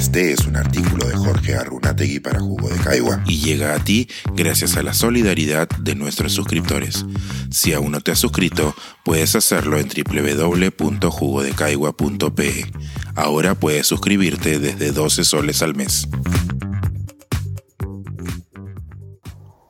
[0.00, 4.08] Este es un artículo de Jorge Arrunategui para Jugo de Caigua y llega a ti
[4.34, 7.04] gracias a la solidaridad de nuestros suscriptores.
[7.50, 8.74] Si aún no te has suscrito,
[9.04, 12.72] puedes hacerlo en www.jugodecaigua.pe.
[13.14, 16.08] Ahora puedes suscribirte desde 12 soles al mes.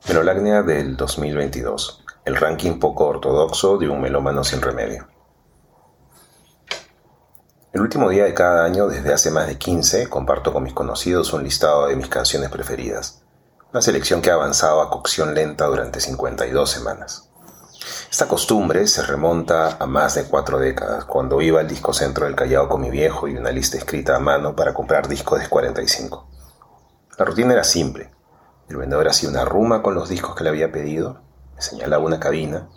[0.07, 2.05] Melolagnia del 2022.
[2.23, 5.10] El ranking poco ortodoxo de un melómano sin remedio.
[7.73, 11.31] El último día de cada año, desde hace más de 15, comparto con mis conocidos
[11.31, 13.21] un listado de mis canciones preferidas.
[13.71, 17.29] Una selección que ha avanzado a cocción lenta durante 52 semanas.
[18.11, 22.35] Esta costumbre se remonta a más de cuatro décadas, cuando iba al disco centro del
[22.35, 26.27] Callao con mi viejo y una lista escrita a mano para comprar discos de 45.
[27.17, 28.11] La rutina era simple.
[28.67, 31.21] El vendedor hacía una ruma con los discos que le había pedido,
[31.55, 32.67] me señalaba una cabina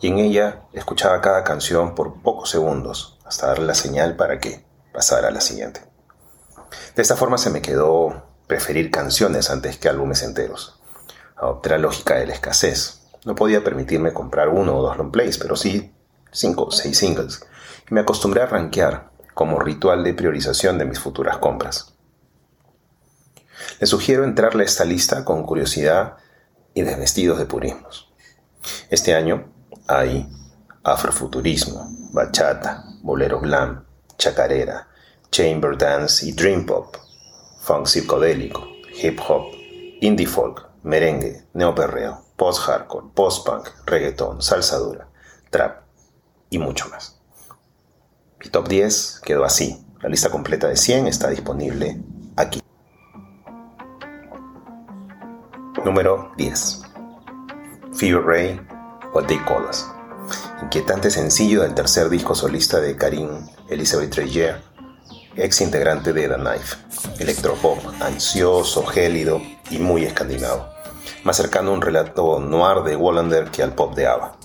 [0.00, 4.64] y en ella escuchaba cada canción por pocos segundos hasta darle la señal para que
[4.92, 5.82] pasara a la siguiente.
[6.96, 10.80] De esta forma se me quedó preferir canciones antes que álbumes enteros.
[11.36, 13.02] Adopté la lógica de la escasez.
[13.24, 15.94] No podía permitirme comprar uno o dos long plays, pero sí
[16.32, 17.40] cinco o seis singles.
[17.90, 21.94] Y me acostumbré a rankear como ritual de priorización de mis futuras compras.
[23.78, 26.16] Les sugiero entrarle a esta lista con curiosidad
[26.74, 28.12] y desvestidos de purismos.
[28.90, 29.52] Este año
[29.90, 30.28] hay
[30.84, 33.84] afrofuturismo, bachata, bolero glam,
[34.16, 34.86] chacarera,
[35.30, 36.96] chamber dance y dream pop,
[37.60, 38.66] funk psicodélico,
[39.02, 39.52] hip hop,
[40.00, 45.08] indie folk, merengue, neoperreo, post-hardcore, post-punk, reggaeton, salsa dura,
[45.50, 45.82] trap
[46.50, 47.20] y mucho más.
[48.42, 49.84] Mi top 10 quedó así.
[50.00, 52.00] La lista completa de 100 está disponible
[52.36, 52.62] aquí.
[55.84, 56.82] Número 10.
[57.92, 58.60] Fever Ray,
[59.12, 59.86] What They Call Us
[60.62, 63.28] inquietante sencillo del tercer disco solista de Karim
[63.68, 64.60] Elizabeth Treyer,
[65.36, 66.76] ex integrante de The Knife,
[67.18, 70.66] electropop, ansioso, gélido y muy escandinavo,
[71.24, 74.36] más cercano a un relato noir de Wallander que al pop de ABBA.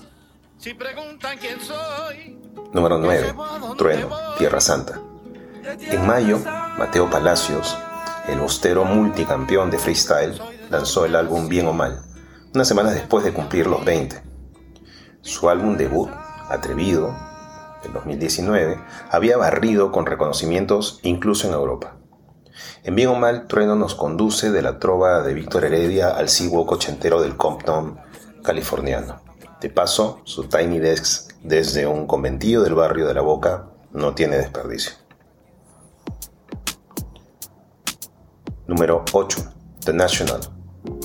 [2.72, 3.34] Número 9.
[3.76, 5.00] Trueno, Tierra Santa.
[5.80, 6.38] En mayo,
[6.78, 7.76] Mateo Palacios,
[8.28, 10.40] el austero multicampeón de freestyle,
[10.70, 12.02] lanzó el álbum Bien o Mal,
[12.54, 14.25] unas semanas después de cumplir los 20
[15.26, 16.08] su álbum debut,
[16.48, 17.12] Atrevido,
[17.84, 21.96] en 2019, había barrido con reconocimientos incluso en Europa.
[22.84, 26.70] En bien o mal, Trueno nos conduce de la trova de Víctor Heredia al Seawalk
[26.70, 27.98] ochentero del Compton
[28.44, 29.20] californiano.
[29.60, 34.36] De paso, su Tiny Desk desde un conventillo del barrio de La Boca no tiene
[34.36, 34.92] desperdicio.
[38.68, 39.52] Número 8.
[39.84, 40.40] The National.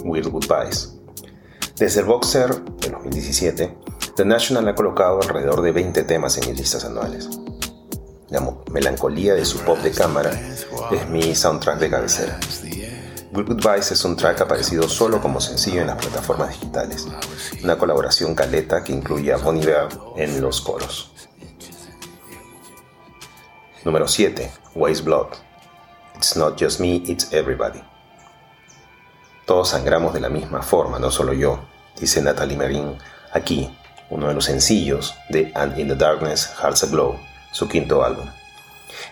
[0.03, 1.00] Weird Goodbyes.
[1.76, 3.76] Desde el Boxer de 2017,
[4.16, 7.30] The National ha colocado alrededor de 20 temas en mis listas anuales.
[8.30, 8.42] La
[8.72, 10.32] melancolía de su pop de cámara
[10.92, 12.40] es mi soundtrack de cabecera.
[13.32, 17.08] Good Goodbyes es un track aparecido solo como sencillo en las plataformas digitales,
[17.64, 21.12] una colaboración caleta que incluye a Bonnie Bear en los coros.
[23.86, 24.52] Número 7.
[24.76, 25.28] Waste Blood.
[26.16, 27.82] It's not just me, it's everybody.
[29.46, 31.60] Todos sangramos de la misma forma, no solo yo,
[32.00, 32.98] dice Natalie Marin
[33.32, 33.74] aquí
[34.12, 37.18] uno de los sencillos de And in the Darkness Hearts Aglow,
[37.52, 38.28] su quinto álbum.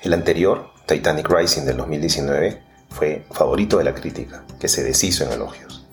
[0.03, 5.31] El anterior, Titanic Rising del 2019, fue favorito de la crítica, que se deshizo en
[5.31, 5.87] elogios.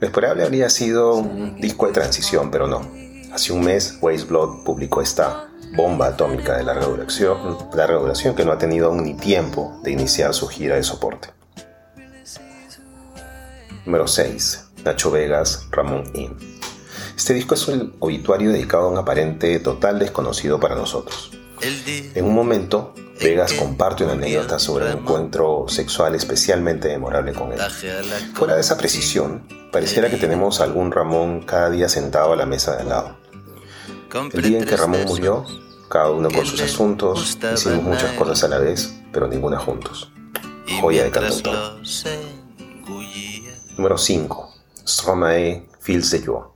[0.00, 2.90] Lo esperable habría sido un disco de transición, pero no.
[3.32, 8.44] Hace un mes, Waste Blood publicó esta bomba atómica de larga duración, larga duración que
[8.44, 11.30] no ha tenido ni tiempo de iniciar su gira de soporte.
[13.84, 14.66] Número 6.
[14.84, 16.53] Nacho Vegas, Ramón In.
[17.16, 21.30] Este disco es un obituario dedicado a un aparente total desconocido para nosotros.
[21.62, 27.60] En un momento, Vegas comparte una anécdota sobre un encuentro sexual especialmente memorable con él.
[28.34, 32.76] Fuera de esa precisión, pareciera que tenemos algún Ramón cada día sentado a la mesa
[32.76, 33.16] de al lado.
[34.32, 35.44] El día en que Ramón murió,
[35.88, 40.10] cada uno con sus asuntos, hicimos muchas cosas a la vez, pero ninguna juntos.
[40.80, 41.80] Joya de cantautor.
[43.76, 44.54] Número 5.
[44.86, 46.53] Stromae, Fils de Joie.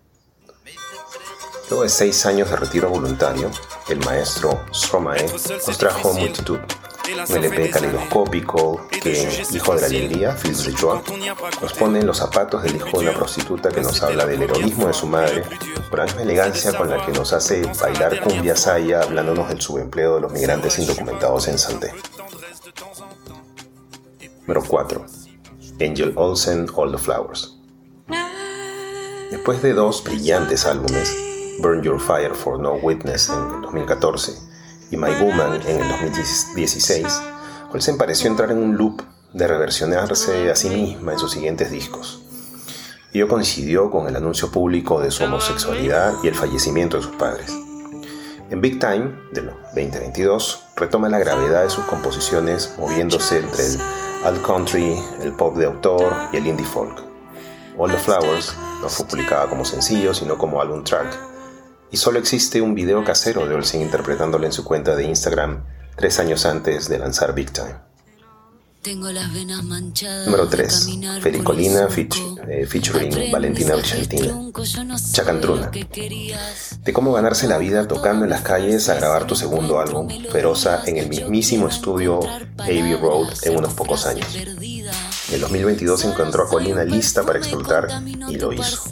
[1.68, 3.50] Luego de seis años de retiro voluntario,
[3.88, 5.26] el maestro Stromae
[5.66, 6.58] nos trajo Multitud,
[7.28, 11.02] un LP caleidoscópico que, hijo de la alegría, Fils de Joie,
[11.60, 14.86] nos pone en los zapatos del hijo de una prostituta que nos habla del heroísmo
[14.86, 15.44] de su madre,
[15.90, 20.14] por la misma elegancia con la que nos hace bailar cumbia saya hablándonos del subempleo
[20.14, 21.92] de los migrantes indocumentados en Santé.
[24.46, 25.04] Número 4.
[25.80, 27.58] Angel Olsen, All the Flowers.
[29.30, 31.27] Después de dos brillantes álbumes,
[31.60, 34.32] Burn Your Fire for No Witness en el 2014
[34.90, 37.20] y My Woman en el 2016,
[37.72, 39.02] Olsen pareció entrar en un loop
[39.32, 42.22] de reversionarse a sí misma en sus siguientes discos.
[43.12, 47.52] Ello coincidió con el anuncio público de su homosexualidad y el fallecimiento de sus padres.
[48.50, 53.80] En Big Time, de 2022, retoma la gravedad de sus composiciones moviéndose entre el
[54.24, 57.02] alt country, el pop de autor y el indie folk.
[57.76, 61.37] All the Flowers no fue publicada como sencillo, sino como álbum track,
[61.90, 65.64] y solo existe un video casero de Olsen interpretándole en su cuenta de Instagram
[65.96, 67.88] tres años antes de lanzar Big Time.
[70.24, 70.88] Número 3.
[71.20, 71.88] Fericolina
[72.48, 74.34] eh, featuring Valentina Argentina.
[75.12, 75.70] Chacandruna.
[75.70, 80.84] De cómo ganarse la vida tocando en las calles a grabar tu segundo álbum, Feroza,
[80.86, 82.20] en el mismísimo estudio
[82.56, 84.26] Abbey Road en unos pocos años.
[85.30, 88.84] En 2022 encontró a Colina lista para explotar y lo hizo.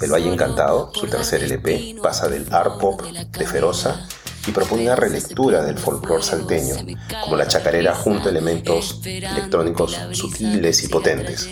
[0.00, 4.08] El Valle Encantado, su tercer LP, pasa del art pop de Feroza
[4.46, 6.74] y propone una relectura del folclore salteño,
[7.22, 11.46] como la chacarera junto a elementos electrónicos sutiles y potentes.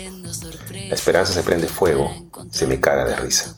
[0.89, 2.11] La esperanza se prende fuego,
[2.49, 3.55] se me caga de risa.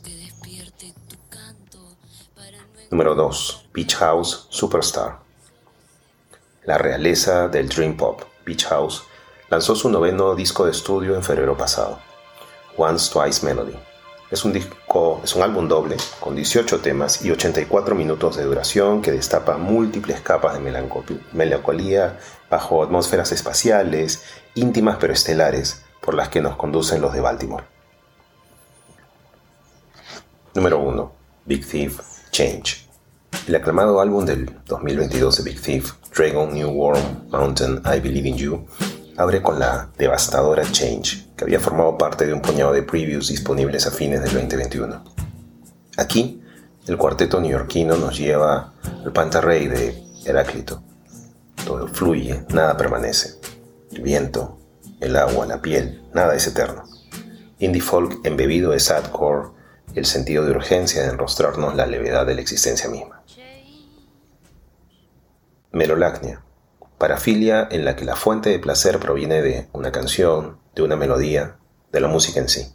[2.90, 3.68] Número 2.
[3.72, 5.20] Beach House Superstar.
[6.64, 9.04] La realeza del Dream Pop, Beach House,
[9.50, 11.98] lanzó su noveno disco de estudio en febrero pasado,
[12.76, 13.74] Once Twice Melody.
[14.30, 19.02] Es un disco, es un álbum doble con 18 temas y 84 minutos de duración
[19.02, 24.22] que destapa múltiples capas de melancolía bajo atmósferas espaciales,
[24.54, 27.64] íntimas pero estelares, por las que nos conducen los de Baltimore.
[30.54, 31.12] Número 1.
[31.46, 31.98] Big Thief
[32.30, 32.88] Change.
[33.48, 38.36] El aclamado álbum del 2022 de Big Thief, Dragon New World Mountain I Believe in
[38.36, 38.66] You,
[39.20, 43.86] abre con la devastadora Change, que había formado parte de un puñado de previews disponibles
[43.86, 45.04] a fines del 2021.
[45.98, 46.42] Aquí,
[46.86, 50.82] el cuarteto neoyorquino nos lleva al pantarrey de Heráclito.
[51.66, 53.38] Todo fluye, nada permanece.
[53.92, 54.58] El viento,
[55.00, 56.84] el agua, la piel, nada es eterno.
[57.58, 59.50] Indie folk embebido de sadcore
[59.94, 63.22] y el sentido de urgencia de enrostrarnos la levedad de la existencia misma.
[65.72, 66.42] Melolacnia,
[67.00, 71.56] parafilia en la que la fuente de placer proviene de una canción, de una melodía,
[71.90, 72.66] de la música en sí.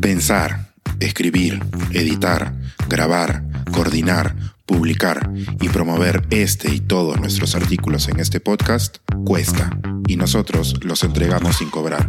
[0.00, 1.62] Pensar, escribir,
[1.92, 2.54] editar,
[2.88, 4.34] grabar, coordinar,
[4.64, 5.30] publicar
[5.60, 8.96] y promover este y todos nuestros artículos en este podcast
[9.26, 9.78] cuesta
[10.08, 12.08] y nosotros los entregamos sin cobrar.